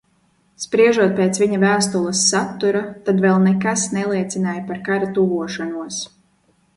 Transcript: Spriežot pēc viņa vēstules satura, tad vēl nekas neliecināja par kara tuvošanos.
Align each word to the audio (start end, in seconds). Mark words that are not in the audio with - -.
Spriežot 0.61 1.11
pēc 1.17 1.39
viņa 1.41 1.57
vēstules 1.63 2.21
satura, 2.31 2.81
tad 3.09 3.21
vēl 3.25 3.37
nekas 3.43 3.83
neliecināja 3.99 4.65
par 4.71 4.81
kara 4.89 5.11
tuvošanos. 5.19 6.01